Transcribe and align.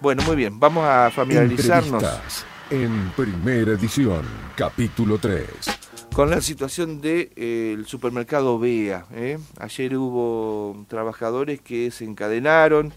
Bueno, 0.00 0.22
muy 0.24 0.36
bien, 0.36 0.60
vamos 0.60 0.84
a 0.84 1.10
familiarizarnos. 1.10 2.02
Entrevistas 2.02 2.46
en 2.70 3.12
primera 3.16 3.72
edición, 3.72 4.22
capítulo 4.56 5.18
3. 5.18 5.44
Con 6.14 6.30
la 6.30 6.40
situación 6.40 7.00
del 7.00 7.30
de, 7.30 7.32
eh, 7.36 7.82
supermercado 7.86 8.58
BEA. 8.58 9.06
¿eh? 9.12 9.38
Ayer 9.58 9.96
hubo 9.96 10.84
trabajadores 10.88 11.60
que 11.60 11.90
se 11.90 12.04
encadenaron, 12.04 12.92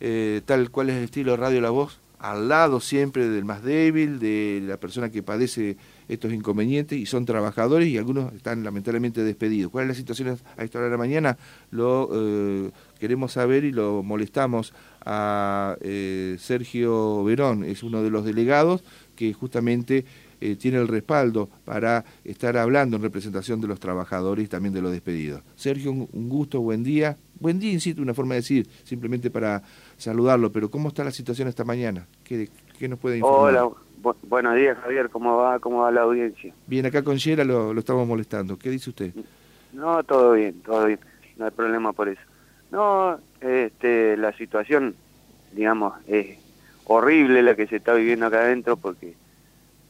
eh, 0.00 0.42
tal 0.44 0.70
cual 0.70 0.90
es 0.90 0.96
el 0.96 1.04
estilo 1.04 1.36
Radio 1.36 1.60
La 1.60 1.70
Voz, 1.70 2.00
al 2.18 2.48
lado 2.48 2.80
siempre 2.80 3.28
del 3.28 3.44
más 3.44 3.62
débil, 3.62 4.18
de 4.18 4.60
la 4.64 4.76
persona 4.76 5.10
que 5.10 5.22
padece 5.22 5.76
estos 6.08 6.32
inconvenientes 6.32 6.98
y 6.98 7.06
son 7.06 7.24
trabajadores 7.24 7.88
y 7.88 7.98
algunos 7.98 8.32
están 8.32 8.64
lamentablemente 8.64 9.22
despedidos. 9.22 9.70
¿Cuál 9.70 9.84
es 9.84 9.88
la 9.88 9.94
situación 9.94 10.38
a 10.56 10.64
esta 10.64 10.78
hora 10.78 10.86
de 10.86 10.92
la 10.92 10.98
mañana? 10.98 11.38
Lo 11.70 12.10
eh, 12.12 12.70
queremos 12.98 13.32
saber 13.32 13.64
y 13.64 13.72
lo 13.72 14.02
molestamos 14.02 14.74
a 15.10 15.76
eh, 15.80 16.36
Sergio 16.38 17.24
Verón, 17.24 17.64
es 17.64 17.82
uno 17.82 18.02
de 18.02 18.10
los 18.10 18.26
delegados 18.26 18.84
que 19.16 19.32
justamente 19.32 20.04
eh, 20.40 20.54
tiene 20.56 20.76
el 20.78 20.86
respaldo 20.86 21.48
para 21.64 22.04
estar 22.24 22.58
hablando 22.58 22.96
en 22.96 23.02
representación 23.02 23.60
de 23.62 23.68
los 23.68 23.80
trabajadores 23.80 24.44
y 24.44 24.48
también 24.48 24.74
de 24.74 24.82
los 24.82 24.92
despedidos. 24.92 25.40
Sergio, 25.56 25.92
un 25.92 26.28
gusto, 26.28 26.60
buen 26.60 26.84
día. 26.84 27.16
Buen 27.40 27.58
día, 27.58 27.72
insisto, 27.72 28.02
una 28.02 28.12
forma 28.12 28.34
de 28.34 28.40
decir, 28.40 28.68
simplemente 28.84 29.30
para 29.30 29.62
saludarlo, 29.96 30.52
pero 30.52 30.70
¿cómo 30.70 30.88
está 30.88 31.04
la 31.04 31.10
situación 31.10 31.48
esta 31.48 31.64
mañana? 31.64 32.06
¿Qué, 32.22 32.50
qué 32.78 32.86
nos 32.86 32.98
puede 32.98 33.18
informar? 33.18 33.54
Hola, 33.54 34.14
buenos 34.24 34.56
días, 34.56 34.76
Javier. 34.82 35.08
¿Cómo 35.08 35.38
va? 35.38 35.58
¿Cómo 35.58 35.78
va 35.78 35.90
la 35.90 36.02
audiencia? 36.02 36.52
Bien, 36.66 36.84
acá 36.84 37.02
con 37.02 37.16
Yera 37.16 37.44
lo, 37.44 37.72
lo 37.72 37.80
estamos 37.80 38.06
molestando. 38.06 38.58
¿Qué 38.58 38.68
dice 38.68 38.90
usted? 38.90 39.14
No, 39.72 40.02
todo 40.02 40.32
bien, 40.32 40.60
todo 40.60 40.84
bien. 40.84 41.00
No 41.38 41.46
hay 41.46 41.50
problema 41.50 41.92
por 41.94 42.08
eso. 42.08 42.20
No, 42.70 43.18
este, 43.40 44.16
la 44.16 44.32
situación, 44.32 44.94
digamos, 45.52 45.94
es 46.06 46.38
horrible 46.84 47.42
la 47.42 47.54
que 47.54 47.66
se 47.66 47.76
está 47.76 47.94
viviendo 47.94 48.26
acá 48.26 48.40
adentro 48.40 48.76
porque 48.76 49.14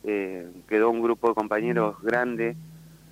eh, 0.04 0.48
quedó 0.68 0.90
un 0.90 1.02
grupo 1.02 1.28
de 1.28 1.34
compañeros 1.34 2.00
grande 2.02 2.56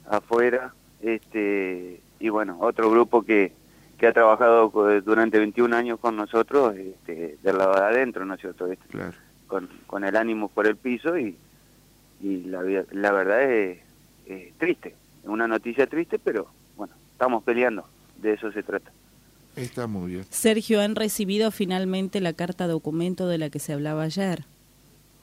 afuera 0.09 0.73
este, 1.03 2.01
y 2.21 2.29
bueno, 2.29 2.59
otro 2.61 2.91
grupo 2.91 3.23
que, 3.23 3.53
que 3.99 4.07
ha 4.07 4.13
trabajado 4.13 4.71
durante 5.05 5.39
21 5.39 5.75
años 5.75 5.99
con 6.01 6.17
nosotros 6.17 6.77
este, 6.77 7.39
del 7.43 7.59
lado 7.59 7.75
de 7.75 7.87
adentro, 7.87 8.25
¿no 8.25 8.35
es 8.35 8.41
cierto? 8.41 8.71
Este, 8.71 8.87
claro 8.89 9.17
con, 9.47 9.69
con 9.87 10.05
el 10.05 10.17
ánimo 10.17 10.49
por 10.49 10.67
el 10.67 10.77
piso 10.77 11.19
y, 11.19 11.37
y 12.21 12.45
la, 12.45 12.63
la 12.91 13.13
verdad 13.13 13.43
es, 13.43 13.79
es 14.27 14.55
triste, 14.59 14.95
es 15.23 15.29
una 15.29 15.47
noticia 15.49 15.87
triste, 15.87 16.19
pero 16.19 16.49
bueno, 16.77 16.95
estamos 17.13 17.43
peleando, 17.45 17.87
de 18.17 18.35
eso 18.35 18.51
se 18.53 18.63
trata. 18.63 18.91
Está 19.57 19.87
muy 19.87 20.13
bien. 20.13 20.25
Sergio, 20.31 20.81
¿han 20.81 20.95
recibido 20.95 21.51
finalmente 21.51 22.21
la 22.21 22.35
carta 22.35 22.67
documento 22.67 23.27
de 23.27 23.39
la 23.39 23.51
que 23.51 23.59
se 23.59 23.73
hablaba 23.73 24.03
ayer? 24.03 24.45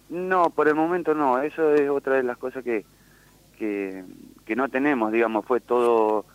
No, 0.10 0.50
por 0.50 0.68
el 0.68 0.76
momento 0.76 1.14
no, 1.14 1.42
eso 1.42 1.74
es 1.74 1.90
otra 1.90 2.16
de 2.16 2.24
las 2.24 2.38
cosas 2.38 2.64
que, 2.64 2.84
que, 3.58 4.04
que 4.46 4.56
no 4.56 4.70
tenemos, 4.70 5.12
digamos, 5.12 5.46
fue 5.46 5.60
todo 5.60 6.26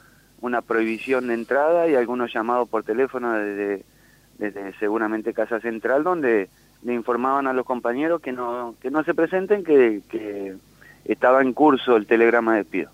una 0.41 0.63
prohibición 0.63 1.29
de 1.29 1.35
entrada 1.35 1.89
y 1.89 1.95
algunos 1.95 2.33
llamados 2.33 2.69
por 2.69 2.85
teléfono 2.85 3.33
desde, 3.33 3.85
desde 4.39 4.73
seguramente 4.79 5.35
Casa 5.35 5.61
Central, 5.61 6.05
donde 6.05 6.49
le 6.83 6.95
informaban 6.95 7.47
a 7.47 7.53
los 7.53 7.67
compañeros 7.67 8.21
que 8.21 8.33
no, 8.33 8.77
que 8.81 8.91
no 8.91 9.03
se 9.03 9.15
presenten, 9.15 9.65
que, 9.65 10.03
que 10.09 10.55
estaba 11.05 11.43
en 11.43 11.53
curso 11.53 11.97
el 11.97 12.07
telegrama 12.07 12.53
de 12.53 12.59
despido. 12.59 12.91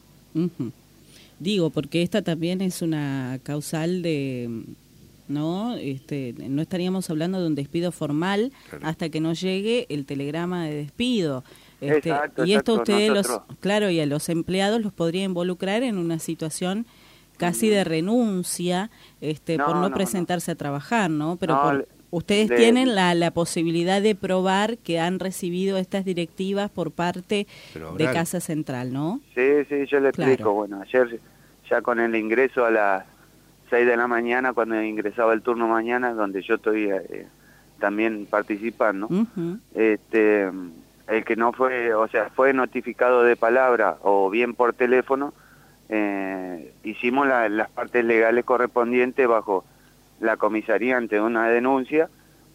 Digo, 1.39 1.71
porque 1.71 2.03
esta 2.03 2.23
también 2.23 2.61
es 2.61 2.81
una 2.81 3.39
causal 3.43 4.03
de, 4.03 4.65
¿no? 5.29 5.77
Este, 5.77 6.35
no 6.39 6.63
estaríamos 6.63 7.11
hablando 7.11 7.41
de 7.41 7.47
un 7.47 7.55
despido 7.55 7.93
formal 7.93 8.53
hasta 8.83 9.09
que 9.09 9.21
no 9.21 9.33
llegue 9.33 9.87
el 9.89 10.07
telegrama 10.07 10.67
de 10.67 10.75
despido. 10.75 11.45
Este, 11.81 12.15
y 12.45 12.55
esto 12.55 12.75
ustedes, 12.75 13.11
los, 13.11 13.41
claro, 13.61 13.91
y 13.91 14.01
a 14.01 14.07
los 14.07 14.29
empleados 14.29 14.81
los 14.81 14.93
podría 14.93 15.25
involucrar 15.25 15.83
en 15.83 15.99
una 15.99 16.19
situación 16.19 16.87
casi 17.37 17.69
de 17.69 17.85
renuncia 17.85 18.91
este, 19.21 19.59
por 19.59 19.77
no, 19.77 19.91
presentarse 19.91 20.53
a 20.53 20.55
trabajar, 20.55 21.11
¿no? 21.11 21.37
Pero 21.37 21.61
por, 21.61 21.89
Ustedes 22.15 22.55
tienen 22.55 22.95
la, 22.95 23.13
la, 23.17 23.33
posibilidad 23.33 24.01
de 24.01 24.15
probar 24.15 24.79
que 24.79 25.01
han 25.01 25.19
recibido 25.19 25.79
estas 25.79 26.05
directivas 26.05 26.71
por 26.71 26.93
parte 26.93 27.49
de 27.75 28.05
Casa 28.05 28.39
Central, 28.39 28.93
¿no? 28.93 29.21
Sí, 29.35 29.65
sí, 29.69 29.85
yo 29.91 29.99
le 29.99 30.11
explico. 30.11 30.53
Bueno, 30.53 30.81
ayer 30.81 31.19
ya 31.69 31.83
con 31.83 31.99
el 31.99 32.15
ingreso 32.15 32.65
a 32.65 32.71
las 32.71 33.05
6 33.75 33.89
de 33.89 33.97
la 33.97 34.07
mañana, 34.07 34.53
cuando 34.53 34.81
ingresaba 34.81 35.33
el 35.33 35.43
turno 35.43 35.67
mañana, 35.67 36.15
donde 36.15 36.43
yo 36.43 36.55
estoy 36.55 36.93
eh, 36.93 37.27
también 37.81 38.25
participando, 38.25 39.09
este, 39.75 40.49
el 41.09 41.25
que 41.25 41.35
no 41.35 41.53
fue, 41.53 41.93
o 41.93 42.07
sea, 42.07 42.31
fue 42.31 42.53
notificado 42.53 43.25
de 43.25 43.35
palabra 43.35 43.97
o 44.03 44.31
bien 44.31 44.55
por 44.55 44.75
teléfono, 44.75 45.35
eh, 45.89 46.73
hicimos 46.85 47.27
las 47.27 47.69
partes 47.71 48.05
legales 48.05 48.45
correspondientes 48.45 49.27
bajo 49.27 49.65
la 50.21 50.37
comisaría 50.37 50.97
ante 50.97 51.21
una 51.21 51.49
denuncia 51.49 52.09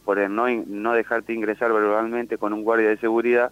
por 0.05 0.19
el 0.19 0.33
no, 0.33 0.47
no 0.47 0.93
dejarte 0.93 1.33
ingresar 1.33 1.73
verbalmente 1.73 2.37
con 2.37 2.53
un 2.53 2.63
guardia 2.63 2.87
de 2.87 2.97
seguridad 2.97 3.51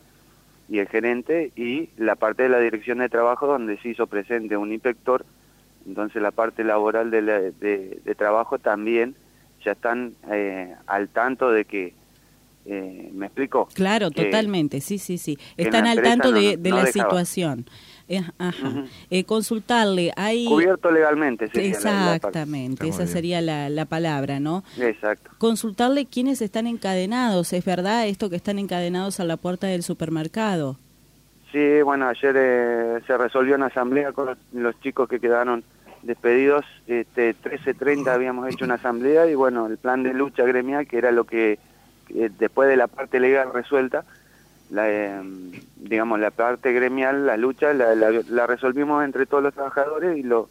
y 0.69 0.79
el 0.79 0.87
gerente 0.87 1.51
y 1.57 1.89
la 1.97 2.15
parte 2.15 2.43
de 2.43 2.49
la 2.49 2.59
dirección 2.59 2.99
de 2.99 3.09
trabajo 3.09 3.45
donde 3.45 3.77
se 3.79 3.89
hizo 3.89 4.07
presente 4.07 4.55
un 4.55 4.71
inspector, 4.71 5.25
entonces 5.87 6.21
la 6.21 6.31
parte 6.31 6.63
laboral 6.63 7.09
de, 7.09 7.21
de, 7.21 8.15
trabajo 8.15 8.59
también 8.59 9.15
ya 9.63 9.71
están 9.71 10.13
eh, 10.31 10.75
al 10.85 11.09
tanto 11.09 11.51
de 11.51 11.65
que 11.65 11.93
eh, 12.69 13.11
¿Me 13.13 13.27
explico? 13.27 13.69
Claro, 13.73 14.11
totalmente, 14.11 14.81
sí, 14.81 14.97
sí, 14.97 15.17
sí. 15.17 15.39
Están 15.55 15.87
al 15.87 16.01
tanto 16.01 16.33
de, 16.33 16.57
de 16.57 16.71
la 16.71 16.85
situación. 16.87 17.65
Eh, 18.09 18.21
ajá. 18.37 18.85
eh, 19.09 19.23
consultarle, 19.23 20.11
hay... 20.17 20.45
Cubierto 20.45 20.91
legalmente. 20.91 21.47
Sería 21.47 21.69
Exactamente, 21.69 22.89
esa 22.89 23.07
sería 23.07 23.39
la, 23.41 23.69
la, 23.69 23.85
palabra, 23.85 24.41
¿no? 24.41 24.65
Exacto. 24.79 25.31
Consultarle 25.37 26.05
quiénes 26.05 26.41
están 26.41 26.67
encadenados, 26.67 27.53
¿es 27.53 27.63
verdad 27.63 28.07
esto 28.07 28.29
que 28.29 28.35
están 28.35 28.59
encadenados 28.59 29.21
a 29.21 29.23
la 29.23 29.37
puerta 29.37 29.67
del 29.67 29.83
supermercado? 29.83 30.77
Sí, 31.51 31.81
bueno, 31.81 32.07
ayer 32.07 32.35
eh, 32.37 32.99
se 33.07 33.17
resolvió 33.17 33.55
una 33.55 33.67
asamblea 33.67 34.11
con 34.11 34.37
los, 34.53 34.79
chicos 34.81 35.07
que 35.07 35.19
quedaron 35.19 35.63
despedidos, 36.03 36.65
este 36.87 37.35
13.30 37.35 38.07
habíamos 38.09 38.47
hecho 38.49 38.65
una 38.65 38.75
asamblea 38.75 39.27
y 39.27 39.35
bueno, 39.35 39.67
el 39.67 39.77
plan 39.77 40.03
de 40.03 40.13
lucha 40.13 40.43
gremial, 40.43 40.87
que 40.87 40.97
era 40.97 41.11
lo 41.11 41.25
que 41.25 41.59
después 42.09 42.69
de 42.69 42.77
la 42.77 42.87
parte 42.87 43.19
legal 43.19 43.51
resuelta, 43.53 44.05
la, 44.69 44.89
em, 44.89 45.51
digamos, 45.77 46.19
la 46.19 46.31
parte 46.31 46.71
gremial, 46.73 47.25
la 47.25 47.37
lucha, 47.37 47.73
la, 47.73 47.95
la, 47.95 48.47
resolvimos 48.47 49.03
entre 49.03 49.25
todos 49.25 49.43
los 49.43 49.53
trabajadores 49.53 50.17
y 50.17 50.23
los 50.23 50.47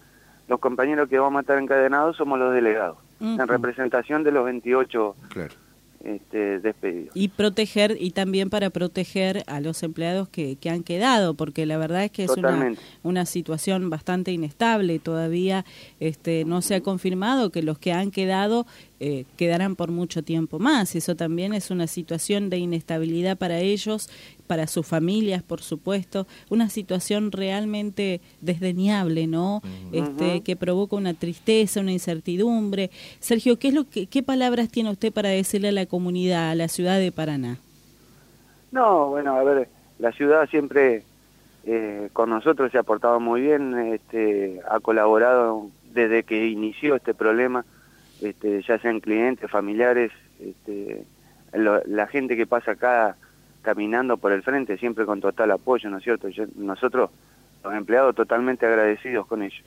compañeros 0.61 1.09
que 1.09 1.19
vamos 1.19 1.39
a 1.39 1.41
estar 1.43 1.59
encadenados 1.59 2.17
somos 2.17 2.39
los 2.39 2.55
delegados, 2.55 2.99
en 3.21 3.47
representación 3.47 4.23
de 4.25 4.33
los 4.33 4.45
28 4.45 5.17
claro 5.29 5.66
este, 6.07 6.61
despedido. 6.61 7.11
Y 7.15 7.29
proteger, 7.29 7.97
y 7.99 8.13
también 8.13 8.49
para 8.51 8.71
proteger 8.71 9.43
a 9.47 9.61
los 9.61 9.83
empleados 9.83 10.29
que, 10.29 10.57
que 10.57 10.71
han 10.71 10.83
quedado, 10.83 11.35
porque 11.35 11.67
la 11.67 11.79
verdad 11.79 12.05
es 12.05 12.11
que 12.11 12.25
es 12.25 12.31
una, 12.31 12.75
una, 13.03 13.27
situación 13.27 13.91
bastante 13.91 14.33
inestable. 14.33 14.99
Todavía 14.99 15.65
este, 16.01 16.45
no 16.45 16.63
se 16.63 16.77
ha 16.77 16.81
confirmado 16.81 17.51
que 17.51 17.63
los 17.63 17.79
que 17.79 17.93
han 17.93 18.11
quedado 18.11 18.67
eh, 18.99 19.27
quedarán 19.37 19.77
por 19.77 19.91
mucho 19.91 20.23
tiempo 20.23 20.59
más. 20.59 20.95
Eso 20.95 21.17
también 21.17 21.53
es 21.53 21.71
una 21.71 21.87
situación 21.87 22.49
de 22.49 22.59
inestabilidad 22.59 23.37
para 23.37 23.59
ellos, 23.59 24.09
para 24.47 24.67
sus 24.67 24.87
familias, 24.87 25.43
por 25.43 25.61
supuesto. 25.61 26.27
Una 26.49 26.69
situación 26.69 27.33
realmente 27.33 28.21
desdeñable, 28.41 29.27
¿no? 29.27 29.63
este, 29.93 30.43
que 30.43 30.57
provoca 30.57 30.97
una 30.97 31.15
tristeza, 31.15 31.81
una 31.81 31.93
incertidumbre. 31.93 32.91
Sergio, 33.21 33.59
¿qué, 33.59 33.69
es 33.69 33.75
lo 33.75 33.85
que, 33.85 34.07
¿qué 34.07 34.23
palabras 34.23 34.69
tiene 34.71 34.91
usted 34.91 35.13
para 35.13 35.29
decirle 35.29 35.69
a 35.69 35.73
la 35.73 35.87
comunidad, 35.87 36.51
a 36.51 36.55
la 36.55 36.69
ciudad 36.69 36.99
de 36.99 37.13
Paraná? 37.13 37.59
No, 38.73 39.09
bueno, 39.09 39.37
a 39.37 39.43
ver, 39.43 39.69
la 39.99 40.13
ciudad 40.13 40.49
siempre 40.49 41.03
eh, 41.65 42.11
con 42.13 42.31
nosotros 42.31 42.71
se 42.71 42.79
ha 42.79 42.83
portado 42.83 43.19
muy 43.21 43.41
bien, 43.41 43.75
este, 43.93 44.61
ha 44.69 44.81
colaborado 44.81 45.69
desde 45.93 46.23
que 46.23 46.47
inició 46.47 46.95
este 46.97 47.15
problema, 47.15 47.65
este, 48.21 48.63
ya 48.63 48.79
sean 48.79 49.01
clientes, 49.01 49.51
familiares, 49.51 50.13
este, 50.39 51.05
la 51.53 52.07
gente 52.07 52.37
que 52.37 52.47
pasa 52.47 52.73
acá 52.73 53.17
caminando 53.67 54.17
por 54.17 54.31
el 54.31 54.45
frente, 54.45 54.79
siempre 54.79 55.05
con 55.07 55.21
total 55.21 55.51
apoyo, 55.51 55.91
¿no 55.91 55.99
es 55.99 56.05
cierto? 56.05 56.29
nosotros, 56.55 57.11
los 57.65 57.75
empleados, 57.75 58.15
totalmente 58.15 58.65
agradecidos 58.65 59.27
con 59.27 59.43
ellos. 59.43 59.65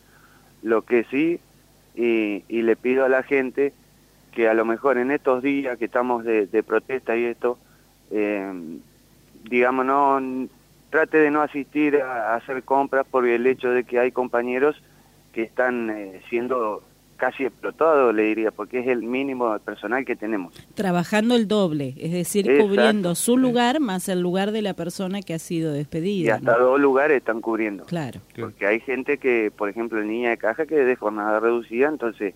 Lo 0.64 0.84
que 0.84 1.04
sí, 1.12 1.42
y, 1.96 2.62
le 2.62 2.78
pido 2.78 3.04
a 3.04 3.10
la 3.10 3.24
gente 3.24 3.74
que 4.32 4.48
a 4.48 4.54
lo 4.54 4.64
mejor 4.64 5.00
en 5.00 5.12
estos 5.12 5.44
días 5.44 5.78
que 5.78 5.84
estamos 5.84 6.24
de, 6.24 6.64
protesta 6.66 7.18
y 7.18 7.26
esto, 7.26 7.60
eh, 8.10 8.80
digamos, 9.44 9.86
no 9.86 10.48
trate 10.92 11.18
de 11.18 11.30
no 11.30 11.42
asistir 11.42 11.98
a, 11.98 12.36
hacer 12.36 12.64
compras 12.64 13.06
por 13.06 13.28
el 13.28 13.46
hecho 13.48 13.70
de 13.70 13.84
que 13.84 14.00
hay 14.00 14.14
compañeros 14.14 14.82
que 15.34 15.42
están 15.42 15.90
eh, 15.90 16.22
siendo 16.30 16.84
casi 17.20 17.44
explotado, 17.46 18.12
le 18.12 18.24
diría, 18.24 18.50
porque 18.50 18.80
es 18.80 18.88
el 18.88 19.04
mínimo 19.04 19.60
personal 19.60 20.06
que 20.06 20.16
tenemos. 20.16 20.56
Trabajando 20.74 21.36
el 21.36 21.48
doble, 21.48 21.94
es 21.98 22.12
decir, 22.12 22.50
cubriendo 22.60 23.14
su 23.14 23.38
lugar 23.38 23.80
más 23.80 24.10
el 24.10 24.22
lugar 24.22 24.52
de 24.52 24.64
la 24.64 24.74
persona 24.74 25.22
que 25.22 25.36
ha 25.36 25.40
sido 25.40 25.74
despedida. 25.74 26.28
Y 26.28 26.30
hasta 26.30 26.58
dos 26.58 26.80
lugares 26.80 27.18
están 27.18 27.42
cubriendo. 27.42 27.84
Claro. 27.86 28.22
Porque 28.40 28.66
hay 28.66 28.80
gente 28.80 29.18
que, 29.18 29.52
por 29.56 29.70
ejemplo, 29.70 30.00
el 30.00 30.08
niña 30.08 30.32
de 30.32 30.38
caja 30.38 30.66
que 30.66 30.80
es 30.82 30.88
de 30.88 30.96
jornada 30.96 31.40
reducida, 31.40 31.90
entonces, 31.90 32.34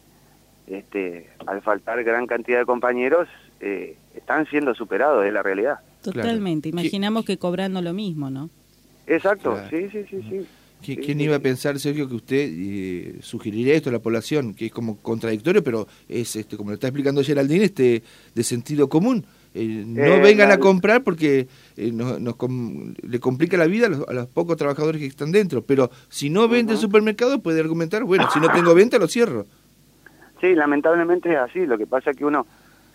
este, 0.68 1.30
al 1.48 1.62
faltar 1.62 2.04
gran 2.04 2.28
cantidad 2.28 2.60
de 2.60 2.66
compañeros, 2.66 3.28
eh, 3.62 3.98
están 4.14 4.46
siendo 4.48 4.76
superados, 4.76 5.26
es 5.26 5.34
la 5.34 5.42
realidad. 5.42 5.80
Totalmente, 6.02 6.70
imaginamos 6.70 7.24
que 7.26 7.38
cobrando 7.38 7.82
lo 7.82 7.94
mismo, 7.94 8.30
¿no? 8.30 8.50
Exacto, 9.08 9.58
sí, 9.70 9.90
sí, 9.90 10.06
sí, 10.10 10.22
sí. 10.30 10.48
¿Quién 10.84 11.22
iba 11.22 11.38
a 11.38 11.40
pensar, 11.40 11.80
Sergio, 11.80 12.08
que 12.08 12.16
usted 12.16 12.50
eh, 12.52 13.16
sugeriría 13.22 13.74
esto 13.74 13.90
a 13.90 13.94
la 13.94 14.00
población? 14.00 14.54
Que 14.54 14.68
es 14.68 14.72
como 14.72 14.98
contradictorio, 14.98 15.64
pero 15.64 15.88
es, 16.10 16.36
este, 16.36 16.58
como 16.58 16.72
lo 16.72 16.76
está 16.76 16.88
explicando 16.88 17.24
Geraldine, 17.24 17.66
este, 17.66 18.04
de 18.36 18.44
sentido 18.44 18.90
común. 18.90 19.26
Eh, 19.56 19.84
no 19.86 20.04
eh, 20.04 20.22
vengan 20.22 20.52
a 20.52 20.58
comprar 20.58 21.04
porque 21.04 21.48
nos, 21.78 22.20
le 22.20 23.20
complica 23.20 23.56
la 23.56 23.68
vida 23.68 23.88
a 23.88 24.14
los, 24.14 24.28
pocos 24.28 24.58
trabajadores 24.58 25.00
que 25.00 25.08
están 25.08 25.32
dentro. 25.32 25.62
Pero 25.62 25.90
si 26.10 26.30
no 26.30 26.48
vende 26.48 26.74
el 26.74 26.80
supermercado, 26.80 27.40
puede 27.40 27.60
argumentar, 27.60 28.04
bueno, 28.04 28.28
si 28.34 28.40
no 28.40 28.52
tengo 28.52 28.76
venta, 28.76 28.98
lo 28.98 29.08
cierro. 29.08 29.46
Sí, 30.42 30.54
lamentablemente 30.54 31.32
es 31.32 31.38
así. 31.38 31.66
Lo 31.66 31.78
que 31.78 31.88
pasa 31.88 32.12
es 32.12 32.18
que 32.18 32.26
uno 32.26 32.46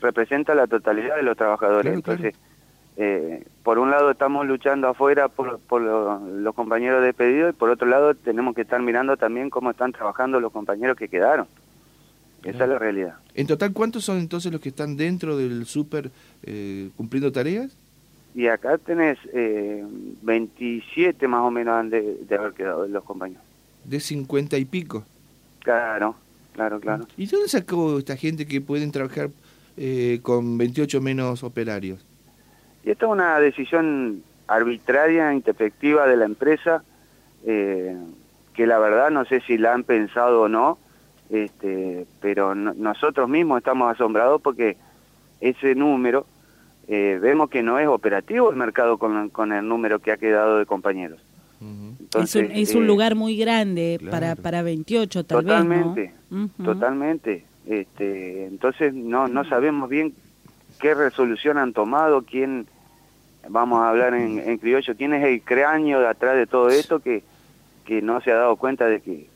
representa 0.01 0.55
la 0.55 0.67
totalidad 0.67 1.17
de 1.17 1.23
los 1.23 1.37
trabajadores. 1.37 1.95
Entonces, 1.95 2.35
eh, 3.01 3.45
por 3.63 3.79
un 3.79 3.93
lado 3.93 4.11
estamos 4.11 4.45
luchando 4.45 4.89
afuera 4.89 5.29
por, 5.29 5.61
los 5.81 6.55
compañeros 6.57 7.01
despedidos 7.05 7.55
y 7.55 7.57
por 7.57 7.71
otro 7.71 7.87
lado 7.87 8.15
tenemos 8.15 8.57
que 8.57 8.63
estar 8.63 8.83
mirando 8.83 9.17
también 9.17 9.51
cómo 9.51 9.71
están 9.71 9.93
trabajando 9.93 10.41
los 10.41 10.53
compañeros 10.53 10.97
que 10.97 11.09
quedaron. 11.09 11.47
Esa 12.43 12.65
es 12.65 12.71
la 12.71 12.79
realidad. 12.79 13.15
¿En 13.35 13.47
total 13.47 13.73
cuántos 13.73 14.05
son 14.05 14.19
entonces 14.19 14.51
los 14.51 14.61
que 14.61 14.71
están 14.71 14.97
dentro 14.97 15.37
del 15.37 15.65
súper 15.67 16.11
eh, 16.43 16.91
cumpliendo 16.97 17.31
tareas? 17.31 17.71
Y 18.35 18.49
acá 18.49 18.79
tenés 18.79 19.17
eh, 19.33 19.85
27 20.23 21.29
más 21.29 21.43
o 21.43 21.53
menos 21.53 21.75
han 21.75 21.91
de, 21.91 22.19
haber 22.37 22.53
quedado 22.53 22.87
los 22.89 23.05
compañeros. 23.05 23.43
¿De 23.85 24.01
50 24.01 24.59
y 24.59 24.65
pico? 24.65 25.05
Claro, 25.61 26.17
claro, 26.53 26.81
claro. 26.81 27.07
¿Y 27.17 27.27
dónde 27.27 27.49
sacó 27.49 27.99
esta 27.99 28.17
gente 28.17 28.45
que 28.45 28.61
pueden 28.61 28.91
trabajar 28.91 29.31
eh, 29.77 30.19
con 30.23 30.59
28 30.59 31.01
menos 31.01 31.45
operarios? 31.45 32.08
Y 32.85 32.91
esto 32.91 33.07
es 33.07 33.13
una 33.13 33.39
decisión 33.41 34.23
arbitraria, 34.47 35.33
introspectiva 35.33 36.07
de 36.07 36.17
la 36.17 36.25
empresa, 36.25 36.83
eh, 37.45 37.97
que 38.55 38.67
la 38.67 38.79
verdad 38.79 39.11
no 39.11 39.25
sé 39.25 39.41
si 39.47 39.59
la 39.59 39.75
han 39.75 39.85
pensado 39.85 40.43
o 40.43 40.49
no, 40.49 40.79
este, 41.31 42.07
pero 42.21 42.55
nosotros 42.55 43.29
mismos 43.29 43.59
estamos 43.59 43.93
asombrados 43.93 44.41
porque 44.41 44.77
ese 45.41 45.75
número, 45.75 46.27
eh, 46.89 47.19
vemos 47.21 47.51
que 47.51 47.63
no 47.63 47.79
es 47.79 47.87
operativo 47.87 48.51
el 48.51 48.57
mercado 48.57 48.97
con, 48.99 49.29
con, 49.29 49.53
el 49.53 49.69
número 49.69 49.99
que 49.99 50.11
ha 50.11 50.17
quedado 50.17 50.59
de 50.59 50.67
compañeros. 50.67 51.21
Entonces, 51.61 52.51
es, 52.55 52.75
un, 52.75 52.85
eh, 52.85 52.87
lugar 52.87 53.17
muy 53.17 53.37
grande 53.37 54.01
para, 54.11 54.37
para 54.37 54.63
28 54.63 55.25
tal 55.25 55.41
totalmente, 55.41 56.15
vez, 56.31 56.51
Totalmente, 56.65 57.45
este, 57.67 58.47
entonces 58.47 58.95
no, 58.95 59.27
no 59.27 59.45
sabemos 59.45 59.91
bien 59.91 60.15
qué 60.79 60.95
resolución 60.95 61.59
han 61.59 61.73
tomado, 61.73 62.23
quién 62.23 62.67
vamos 63.49 63.81
a 63.81 63.91
hablar 63.91 64.15
en, 64.15 64.59
criollo, 64.59 64.97
quién 64.97 65.15
es 65.15 65.25
el 65.25 65.43
cráneo 65.43 66.01
de 66.01 66.09
atrás 66.09 66.37
de 66.37 66.47
todo 66.47 66.69
esto 66.69 67.01
que, 67.01 67.23
que 67.85 68.03
no 68.03 68.21
se 68.21 68.33
ha 68.33 68.37
dado 68.37 68.57
cuenta 68.57 68.87
de 68.87 69.01
que, 69.01 69.29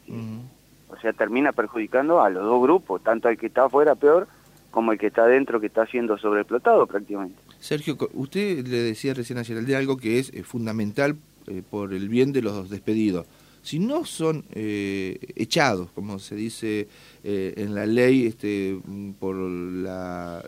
o 0.88 0.96
sea, 1.00 1.12
termina 1.12 1.52
perjudicando 1.52 2.20
a 2.20 2.30
los 2.30 2.44
dos 2.44 2.62
grupos, 2.62 3.02
tanto 3.02 3.28
al 3.28 3.38
que 3.38 3.46
está 3.46 3.64
afuera 3.64 3.94
peor 3.94 4.28
como 4.72 4.90
el 4.90 4.98
que 4.98 5.08
está 5.08 5.24
adentro 5.24 5.60
que 5.60 5.66
está 5.66 5.86
siendo 5.86 6.18
sobreexplotado 6.18 6.86
prácticamente. 6.86 7.36
Sergio, 7.60 7.96
usted 8.14 8.66
le 8.66 8.78
decía 8.78 9.14
recién 9.14 9.38
a 9.38 9.42
de 9.42 9.76
algo 9.76 9.96
que 9.96 10.18
es 10.18 10.32
eh, 10.34 10.42
fundamental 10.42 11.14
eh, 11.46 11.62
por 11.68 11.92
el 11.92 12.08
bien 12.08 12.32
de 12.32 12.42
los 12.42 12.70
despedidos. 12.70 13.26
Si 13.62 13.78
no 13.78 14.04
son 14.04 14.44
eh, 14.52 15.18
echados, 15.36 15.90
como 15.94 16.18
se 16.18 16.34
dice 16.34 16.88
en 17.22 17.76
la 17.76 17.86
ley, 17.86 18.26
este, 18.26 18.76
por 19.20 19.36
la, 19.36 20.42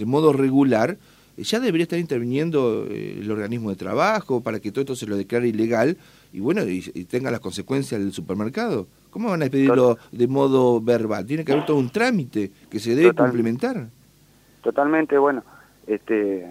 de 0.00 0.06
modo 0.06 0.32
regular, 0.32 0.96
ya 1.36 1.60
debería 1.60 1.84
estar 1.84 1.98
interviniendo 1.98 2.86
eh, 2.88 3.18
el 3.20 3.30
organismo 3.30 3.70
de 3.70 3.76
trabajo 3.76 4.42
para 4.42 4.60
que 4.60 4.72
todo 4.72 4.80
esto 4.80 4.96
se 4.96 5.06
lo 5.06 5.16
declare 5.16 5.48
ilegal 5.48 5.96
y 6.32 6.40
bueno, 6.40 6.62
y, 6.64 6.80
tenga 7.04 7.30
las 7.30 7.40
consecuencias 7.40 8.00
del 8.00 8.12
supermercado. 8.12 8.86
¿Cómo 9.10 9.30
van 9.30 9.42
a 9.42 9.48
pedirlo 9.48 9.98
de 10.12 10.26
modo 10.26 10.80
verbal? 10.80 11.26
Tiene 11.26 11.44
que 11.44 11.52
haber 11.52 11.66
todo 11.66 11.76
un 11.76 11.90
trámite 11.90 12.50
que 12.70 12.78
se 12.78 12.94
debe 12.94 13.14
complementar. 13.14 13.88
Totalmente, 14.62 15.18
bueno, 15.18 15.42
este, 15.86 16.46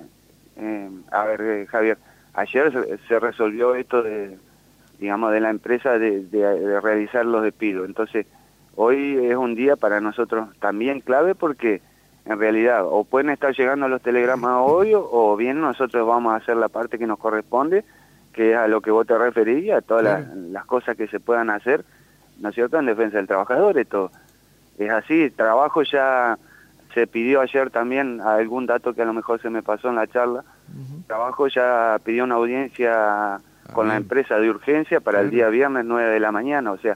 eh, 0.57 0.89
a 1.11 1.25
ver, 1.25 1.41
eh, 1.41 1.65
Javier, 1.67 1.97
ayer 2.33 2.99
se, 3.07 3.19
resolvió 3.19 3.75
esto 3.75 4.03
de, 4.03 4.37
digamos, 4.99 5.31
de 5.31 5.39
la 5.39 5.49
empresa 5.49 5.97
de, 5.97 6.25
de 6.25 6.81
realizar 6.81 7.25
los 7.25 7.43
despidos. 7.43 7.87
Entonces, 7.87 8.25
hoy 8.75 9.17
es 9.25 9.37
un 9.37 9.55
día 9.55 9.77
para 9.77 10.01
nosotros 10.01 10.49
también 10.59 10.99
clave 10.99 11.35
porque 11.35 11.81
en 12.29 12.37
realidad 12.37 12.83
o 12.85 13.03
pueden 13.03 13.31
estar 13.31 13.55
llegando 13.55 13.87
los 13.87 14.03
telegramas 14.03 14.57
hoy 14.59 14.91
o 14.93 15.35
bien 15.35 15.59
nosotros 15.59 16.07
vamos 16.07 16.31
a 16.31 16.35
hacer 16.35 16.57
la 16.57 16.69
parte 16.69 16.99
que 16.99 17.07
nos 17.07 17.17
corresponde, 17.17 17.83
que 18.33 18.51
es 18.51 18.57
a 18.57 18.67
lo 18.67 18.81
que 18.81 18.91
vos 18.91 19.07
te 19.07 19.17
referís, 19.17 19.71
a 19.71 19.81
todas 19.81 20.27
las, 20.35 20.65
cosas 20.65 20.95
que 20.95 21.07
se 21.07 21.19
puedan 21.19 21.49
hacer, 21.49 21.83
¿no 22.39 22.49
es 22.49 22.55
cierto?, 22.55 22.77
en 22.77 22.85
defensa 22.85 23.17
del 23.17 23.25
trabajador. 23.25 23.79
Esto 23.79 24.11
es 24.77 24.91
así, 24.91 25.31
trabajo 25.31 25.81
ya 25.81 26.37
se 26.93 27.07
pidió 27.07 27.41
ayer 27.41 27.71
también 27.71 28.21
algún 28.21 28.67
dato 28.67 28.93
que 28.93 29.01
a 29.01 29.05
lo 29.05 29.13
mejor 29.13 29.41
se 29.41 29.49
me 29.49 29.63
pasó 29.63 29.89
en 29.89 29.95
la 29.95 30.05
charla, 30.05 30.43
trabajo 31.07 31.47
ya 31.47 31.99
pidió 32.03 32.25
una 32.25 32.35
audiencia 32.35 33.35
ah, 33.35 33.39
con 33.73 33.87
la 33.87 33.95
empresa 33.95 34.37
de 34.39 34.51
urgencia 34.51 34.99
para 34.99 35.21
el 35.21 35.31
día 35.31 35.49
viernes 35.49 35.83
9 35.83 36.11
de 36.11 36.19
la 36.19 36.31
mañana, 36.31 36.73
o 36.73 36.77
sea, 36.77 36.95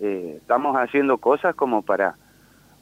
eh, 0.00 0.38
estamos 0.40 0.76
haciendo 0.76 1.18
cosas 1.18 1.54
como 1.54 1.82
para 1.82 2.16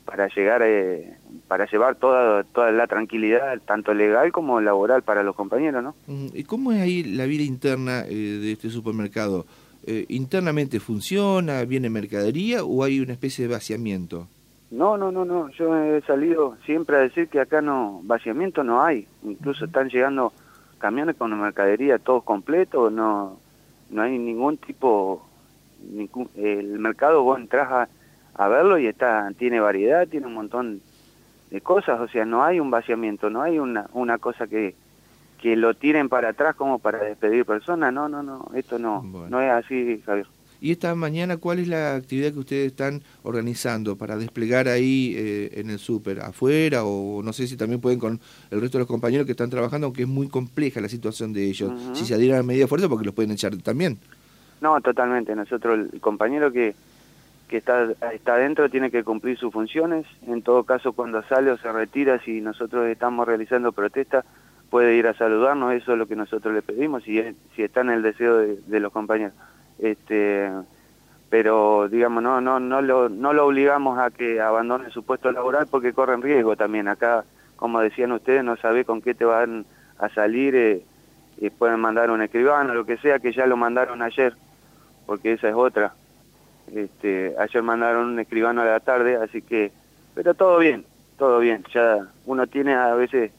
para 0.05 0.29
llegar 0.29 0.63
eh, 0.63 1.17
para 1.49 1.67
llevar 1.67 1.97
toda 1.97 2.45
toda 2.45 2.71
la 2.73 2.87
tranquilidad 2.87 3.61
tanto 3.65 3.95
legal 3.95 4.33
como 4.33 4.61
laboral 4.61 5.03
para 5.03 5.23
los 5.23 5.37
compañeros 5.37 5.83
no 5.83 5.95
y 6.35 6.45
cómo 6.45 6.73
es 6.73 6.81
ahí 6.81 7.03
la 7.05 7.27
vida 7.27 7.45
interna 7.45 8.05
eh, 8.09 8.15
de 8.15 8.53
este 8.53 8.71
supermercado 8.71 9.47
eh, 9.87 10.07
internamente 10.09 10.81
funciona 10.81 11.65
viene 11.65 11.91
mercadería 11.91 12.65
o 12.65 12.85
hay 12.85 13.01
una 13.01 13.13
especie 13.13 13.47
de 13.47 13.55
vaciamiento 13.55 14.29
no 14.73 14.97
no 14.97 15.13
no 15.13 15.27
no. 15.27 15.51
Yo 15.51 15.77
he 15.77 16.01
salido 16.03 16.57
siempre 16.65 16.97
a 16.97 17.01
decir 17.01 17.29
que 17.29 17.41
acá 17.41 17.61
no 17.61 18.01
vaciamiento 18.05 18.65
no 18.65 18.83
hay. 18.83 19.07
Incluso 19.23 19.67
están 19.67 19.91
llegando 19.91 20.33
camiones 20.79 21.15
con 21.17 21.39
mercadería 21.39 21.99
todos 21.99 22.25
completos. 22.25 22.91
No 22.91 23.37
no 23.91 24.03
hay 24.03 24.19
ningún 24.19 24.57
tipo 24.57 25.29
ningún, 25.83 26.31
el 26.37 26.79
mercado 26.79 27.23
vos 27.23 27.39
entras 27.39 27.71
a 27.71 27.89
a 28.35 28.49
verlo 28.49 28.79
y 28.79 28.87
está 28.87 29.31
tiene 29.39 29.61
variedad, 29.61 30.07
tiene 30.09 30.27
un 30.27 30.35
montón 30.35 30.81
de 31.51 31.61
cosas, 31.61 32.01
o 32.01 32.09
sea, 32.09 32.25
no 32.25 32.43
hay 32.45 32.61
un 32.61 32.71
vaciamiento, 32.71 33.29
no 33.29 33.43
hay 33.43 33.59
una, 33.59 33.87
una 33.93 34.19
cosa 34.19 34.47
que, 34.47 34.75
que 35.41 35.57
lo 35.57 35.75
tiren 35.75 36.09
para 36.09 36.31
atrás 36.31 36.57
como 36.57 36.79
para 36.79 36.99
despedir 36.99 37.45
personas, 37.45 37.93
no, 37.93 38.09
no, 38.09 38.23
no, 38.23 38.51
esto 38.55 38.79
no, 38.79 39.03
no 39.03 39.41
es 39.41 39.51
así, 39.51 40.03
Javier. 40.05 40.27
¿Y 40.63 40.71
esta 40.71 40.95
mañana 40.95 41.39
cuál 41.39 41.59
es 41.59 41.67
la 41.67 41.97
actividad 41.97 42.33
que 42.33 42.39
ustedes 42.39 42.69
están 42.69 43.03
organizando 43.25 43.97
para 43.97 44.17
desplegar 44.17 44.69
ahí 44.69 45.13
eh, 45.17 45.51
en 45.55 45.71
el 45.71 45.81
súper? 45.81 46.21
¿Afuera 46.21 46.85
o 46.85 47.21
no 47.21 47.33
sé 47.33 47.49
si 47.49 47.57
también 47.57 47.81
pueden 47.81 47.99
con 47.99 48.21
el 48.49 48.61
resto 48.61 48.79
de 48.79 48.83
los 48.83 48.89
compañeros 48.89 49.27
que 49.27 49.33
están 49.33 49.51
trabajando, 49.51 49.89
aunque 49.89 50.03
es 50.03 50.09
muy 50.09 50.29
compleja 50.29 50.81
la 50.81 50.89
situación 50.89 51.33
de 51.33 51.47
ellos? 51.47 51.73
Si 51.95 52.05
se 52.05 52.15
adhieren 52.15 52.39
a 52.39 52.43
medida 52.45 52.69
fuerza 52.69 52.89
porque 52.89 53.05
los 53.05 53.13
pueden 53.13 53.33
echar 53.33 53.57
también. 53.57 53.99
No, 54.61 54.81
totalmente. 54.81 55.35
Nosotros, 55.35 55.81
el 55.93 56.01
compañero 56.01 56.53
que, 56.53 56.77
que 57.53 57.59
está, 57.59 57.87
está 58.15 58.37
adentro 58.37 58.71
tiene 58.71 58.91
que 58.91 59.05
cumplir 59.05 59.37
sus 59.37 59.53
funciones. 59.53 60.07
En 60.27 60.41
todo 60.41 60.65
caso, 60.65 60.95
cuando 60.95 61.23
sale 61.25 61.51
o 61.51 61.59
se 61.59 61.71
retira, 61.71 62.19
si 62.21 62.41
nosotros 62.41 62.87
estamos 62.87 63.29
realizando 63.29 63.73
protesta, 63.73 64.25
puede 64.71 64.95
ir 64.95 65.07
a 65.07 65.13
saludarnos, 65.13 65.75
eso 65.75 65.93
es 65.93 65.99
lo 65.99 66.07
que 66.07 66.17
nosotros 66.17 66.55
le 66.55 66.63
pedimos, 66.63 67.03
si, 67.03 67.21
si 67.55 67.63
está 67.63 67.83
en 67.83 67.91
el 67.91 68.01
deseo 68.01 68.39
de, 68.39 68.81
los 68.81 68.91
compañeros. 68.91 69.35
Este, 69.79 70.51
pero, 71.29 71.91
digamos, 71.91 72.23
no, 72.23 72.41
no, 72.41 72.59
no, 72.59 72.81
lo, 72.81 73.11
no 73.11 73.35
lo 73.35 73.49
obligamos 73.49 73.99
a 73.99 74.11
que 74.11 74.41
abandone 74.41 74.89
su 74.89 75.05
puesto 75.05 75.31
laboral 75.31 75.67
porque 75.71 75.93
corren 75.93 76.23
riesgo 76.23 76.57
también. 76.57 76.89
Acá, 76.89 77.25
como 77.57 77.81
decían 77.81 78.13
ustedes, 78.13 78.43
no 78.43 78.57
sabe 78.57 78.87
con 78.87 79.03
qué 79.03 79.13
te 79.13 79.27
van 79.27 79.67
a 79.99 80.09
salir, 80.09 80.55
eh, 80.57 80.83
y 81.37 81.51
pueden 81.51 81.81
mandar 81.81 82.11
un 82.11 82.23
escribano, 82.23 82.73
lo 82.73 82.87
que 82.87 82.97
sea, 82.97 83.19
que 83.19 83.35
ya 83.35 83.45
lo 83.45 83.59
mandaron 83.59 84.01
ayer, 84.01 84.33
porque 85.05 85.35
esa 85.35 85.51
es 85.51 85.55
otra 85.55 85.93
este, 86.75 87.35
ayer 87.39 87.63
mandaron 87.63 88.11
un 88.11 88.19
escribano 88.21 88.63
a 88.63 88.67
la 88.67 88.81
tarde, 88.81 89.17
así 89.17 89.43
que, 89.43 89.73
pero 90.15 90.35
todo 90.35 90.59
bien, 90.59 90.85
todo 91.19 91.39
bien. 91.39 91.65
Ya 91.73 92.09
uno 92.27 92.47
tiene 92.47 92.75
a 92.75 92.95
veces 92.95 93.31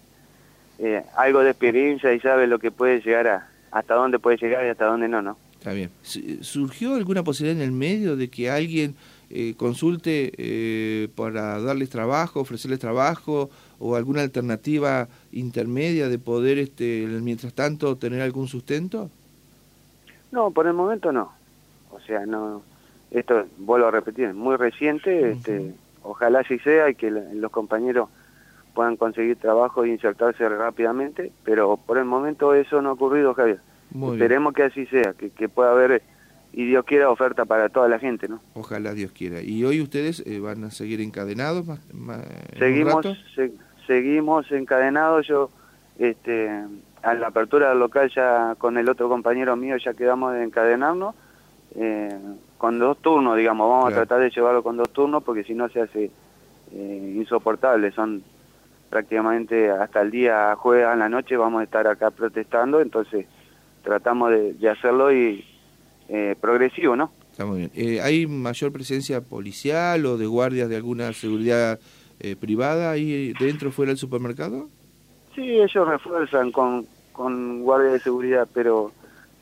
eh, 0.80 1.04
algo 1.16 1.42
de 1.42 1.52
experiencia 1.52 2.14
y 2.14 2.20
sabe 2.20 2.48
lo 2.48 2.60
que 2.60 2.72
puede 2.72 3.02
llegar 3.02 3.28
a, 3.28 3.50
hasta 3.72 3.96
dónde 3.96 4.20
puede 4.20 4.38
llegar 4.38 4.66
y 4.66 4.70
hasta 4.70 4.86
dónde 4.86 5.08
no, 5.08 5.22
¿no? 5.22 5.38
Está 5.58 5.72
bien. 5.72 5.92
¿Surgió 6.42 6.96
alguna 6.96 7.24
posibilidad 7.24 7.62
en 7.62 7.66
el 7.66 7.72
medio 7.72 8.18
de 8.18 8.30
que 8.30 8.50
alguien 8.50 8.96
eh, 9.30 9.56
consulte 9.56 10.34
eh, 10.38 11.08
para 11.16 11.62
darles 11.62 11.90
trabajo, 11.90 12.42
ofrecerles 12.42 12.80
trabajo 12.80 13.50
o 13.80 13.96
alguna 13.96 14.22
alternativa 14.22 15.08
intermedia 15.32 16.10
de 16.10 16.20
poder, 16.20 16.58
este, 16.58 17.08
mientras 17.22 17.54
tanto, 17.54 17.96
tener 17.96 18.22
algún 18.22 18.48
sustento? 18.48 19.10
No, 20.34 20.52
por 20.52 20.68
el 20.68 20.74
momento 20.74 21.12
no. 21.12 21.32
O 21.92 22.00
sea, 22.02 22.26
no. 22.26 22.62
Esto, 23.14 23.46
vuelvo 23.58 23.88
a 23.88 23.92
repetir, 23.92 24.26
es 24.26 24.36
muy 24.36 24.58
reciente. 24.58 25.32
este, 25.32 25.74
ojalá 26.02 26.40
así 26.40 26.60
sea 26.60 26.90
y 26.90 26.96
que 26.96 27.10
los 27.12 27.52
compañeros 27.52 28.10
puedan 28.74 28.98
conseguir 28.98 29.38
trabajo 29.38 29.84
e 29.84 29.90
insertarse 29.90 30.48
rápidamente, 30.50 31.32
pero 31.44 31.78
por 31.78 31.98
el 31.98 32.06
momento 32.06 32.54
eso 32.54 32.82
no 32.82 32.90
ha 32.90 32.94
ocurrido, 32.94 33.34
Javier. 33.34 33.60
Esperemos 33.94 34.54
que 34.54 34.64
así 34.64 34.86
sea, 34.88 35.14
que, 35.14 35.30
que, 35.30 35.48
pueda 35.48 35.72
haber, 35.72 36.02
y 36.52 36.66
Dios 36.66 36.84
quiera, 36.86 37.12
oferta 37.12 37.46
para 37.46 37.70
toda 37.70 37.88
la 37.88 38.00
gente, 38.00 38.28
¿no? 38.28 38.42
Ojalá 38.56 38.94
Dios 38.94 39.12
quiera. 39.12 39.42
¿Y 39.42 39.64
hoy 39.64 39.82
ustedes 39.82 40.24
eh, 40.26 40.40
van 40.40 40.64
a 40.64 40.72
seguir 40.72 41.00
encadenados? 41.00 41.68
Más, 41.94 42.22
seguimos, 42.58 43.06
seguimos 43.86 44.52
encadenados. 44.52 45.28
Yo, 45.28 45.52
este, 46.00 46.50
a 47.04 47.14
la 47.14 47.28
apertura 47.28 47.70
del 47.70 47.80
local 47.80 48.12
ya 48.16 48.56
con 48.58 48.78
el 48.80 48.90
otro 48.90 49.10
compañero 49.10 49.56
mío 49.56 49.78
ya 49.78 49.94
quedamos 49.94 50.34
de 50.34 50.44
encadenarnos. 50.44 51.14
Eh, 51.76 52.18
con 52.64 52.80
dos 52.80 52.98
turnos, 53.00 53.36
digamos, 53.36 53.70
vamos 53.70 53.92
a 53.92 53.94
tratar 53.94 54.22
de 54.22 54.30
llevarlo 54.30 54.64
con 54.64 54.78
dos 54.78 54.90
turnos 54.94 55.22
porque 55.22 55.44
si 55.44 55.54
no 55.54 55.68
se 55.68 55.82
hace 55.82 56.10
eh, 56.72 57.14
insoportable. 57.18 57.92
Son 57.92 58.24
prácticamente 58.90 59.70
hasta 59.70 60.00
el 60.00 60.12
día 60.12 60.56
jueves 60.56 60.86
a 60.86 60.96
la 60.96 61.10
noche 61.10 61.36
vamos 61.36 61.60
a 61.60 61.66
estar 61.66 61.86
acá 61.88 62.10
protestando, 62.12 62.80
entonces 62.80 63.26
tratamos 63.84 64.32
de, 64.32 64.70
hacerlo 64.70 65.12
y 65.12 65.44
eh, 66.08 66.38
progresivo, 66.40 66.96
¿no? 66.96 67.12
Está 67.32 67.46
muy 67.46 67.58
bien. 67.58 67.72
Eh, 67.76 68.00
¿Hay 68.00 68.28
mayor 68.28 68.72
presencia 68.72 69.20
policial 69.20 70.06
o 70.06 70.18
de 70.18 70.26
guardias 70.26 70.70
de 70.70 70.78
alguna 70.78 71.12
seguridad 71.12 71.82
eh, 72.22 72.38
privada 72.38 72.92
ahí 72.92 73.34
dentro 73.42 73.74
fuera 73.74 73.90
del 73.90 73.98
supermercado? 73.98 74.70
Sí, 75.36 75.60
ellos 75.60 75.86
refuerzan 75.86 76.54
con, 76.54 76.88
con 77.12 77.62
guardias 77.64 77.92
de 77.92 78.00
seguridad, 78.00 78.48
pero 78.54 78.94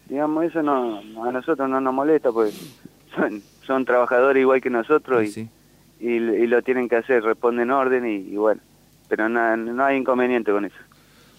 digamos 0.09 0.43
eso 0.45 0.63
no 0.63 1.03
a 1.23 1.31
nosotros 1.31 1.69
no 1.69 1.79
nos 1.79 1.93
molesta, 1.93 2.31
pues 2.31 2.81
son, 3.15 3.41
son 3.65 3.85
trabajadores 3.85 4.41
igual 4.41 4.61
que 4.61 4.69
nosotros 4.69 5.37
y, 5.37 5.49
y, 5.99 6.19
lo 6.47 6.61
tienen 6.61 6.89
que 6.89 6.95
hacer, 6.95 7.23
responden 7.23 7.71
orden 7.71 8.05
y 8.05 8.35
bueno 8.35 8.61
pero 9.11 9.27
no, 9.27 9.57
no 9.57 9.83
hay 9.83 9.97
inconveniente 9.97 10.53
con 10.53 10.63
eso. 10.63 10.77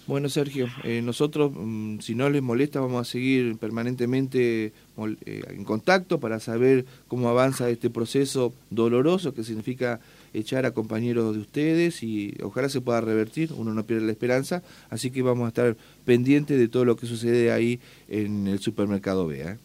Bueno, 0.07 0.29
Sergio, 0.29 0.69
eh, 0.85 1.01
nosotros, 1.01 1.53
mm, 1.55 2.01
si 2.01 2.15
no 2.15 2.29
les 2.29 2.43
molesta, 2.43 2.81
vamos 2.81 3.01
a 3.01 3.11
seguir 3.11 3.57
permanentemente 3.57 4.67
eh, 4.67 5.43
en 5.49 5.65
contacto 5.65 6.21
para 6.21 6.39
saber 6.39 6.85
cómo 7.09 7.31
avanza 7.31 7.71
este 7.71 7.89
proceso 7.89 8.53
doloroso 8.69 9.33
que 9.33 9.43
significa 9.43 10.01
echar 10.35 10.67
a 10.67 10.73
compañeros 10.73 11.35
de 11.35 11.41
ustedes 11.41 12.03
y 12.03 12.35
ojalá 12.43 12.69
se 12.69 12.83
pueda 12.83 13.01
revertir, 13.01 13.55
uno 13.57 13.73
no 13.73 13.85
pierde 13.85 14.05
la 14.05 14.13
esperanza, 14.13 14.63
así 14.91 15.11
que 15.11 15.23
vamos 15.23 15.47
a 15.47 15.49
estar 15.49 15.77
pendientes 16.05 16.59
de 16.59 16.69
todo 16.69 16.85
lo 16.85 16.97
que 16.97 17.07
sucede 17.07 17.53
ahí 17.53 17.81
en 18.09 18.49
el 18.49 18.59
supermercado 18.59 19.27
BEA. 19.27 19.53
¿eh? 19.53 19.59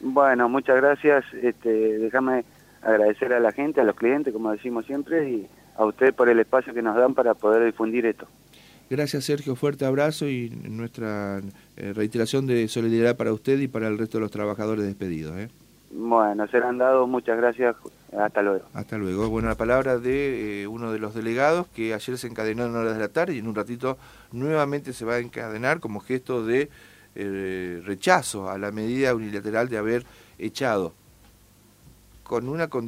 Bueno, 0.00 0.48
muchas 0.48 0.76
gracias, 0.76 1.24
este, 1.42 1.98
déjame 1.98 2.44
agradecer 2.82 3.32
a 3.32 3.40
la 3.40 3.52
gente, 3.52 3.80
a 3.80 3.84
los 3.84 3.96
clientes, 3.96 4.32
como 4.32 4.52
decimos 4.52 4.86
siempre, 4.86 5.28
y 5.28 5.48
a 5.76 5.84
usted 5.84 6.14
por 6.14 6.28
el 6.28 6.38
espacio 6.38 6.74
que 6.74 6.82
nos 6.82 6.96
dan 6.96 7.14
para 7.14 7.34
poder 7.34 7.64
difundir 7.64 8.06
esto. 8.06 8.26
Gracias 8.88 9.24
Sergio, 9.24 9.56
fuerte 9.56 9.84
abrazo 9.84 10.28
y 10.28 10.48
nuestra 10.50 11.40
eh, 11.76 11.92
reiteración 11.92 12.46
de 12.46 12.68
solidaridad 12.68 13.16
para 13.16 13.32
usted 13.32 13.58
y 13.58 13.66
para 13.66 13.88
el 13.88 13.98
resto 13.98 14.18
de 14.18 14.22
los 14.22 14.30
trabajadores 14.30 14.84
despedidos. 14.84 15.36
¿eh? 15.36 15.48
Bueno, 15.90 16.46
serán 16.46 16.78
dados, 16.78 17.08
muchas 17.08 17.36
gracias, 17.36 17.74
hasta 18.16 18.42
luego. 18.42 18.64
Hasta 18.74 18.96
luego. 18.96 19.28
Bueno, 19.28 19.48
la 19.48 19.56
palabra 19.56 19.98
de 19.98 20.62
eh, 20.62 20.66
uno 20.68 20.92
de 20.92 21.00
los 21.00 21.14
delegados 21.14 21.66
que 21.68 21.94
ayer 21.94 22.16
se 22.16 22.28
encadenó 22.28 22.66
en 22.66 22.76
horas 22.76 22.94
de 22.94 23.00
la 23.00 23.08
tarde 23.08 23.34
y 23.34 23.38
en 23.38 23.48
un 23.48 23.56
ratito 23.56 23.98
nuevamente 24.30 24.92
se 24.92 25.04
va 25.04 25.14
a 25.14 25.18
encadenar 25.18 25.80
como 25.80 25.98
gesto 25.98 26.46
de 26.46 26.70
rechazo 27.84 28.50
a 28.50 28.58
la 28.58 28.70
medida 28.70 29.14
unilateral 29.14 29.68
de 29.68 29.78
haber 29.78 30.06
echado 30.38 30.94
con 32.22 32.48
una 32.48 32.68
condición 32.68 32.86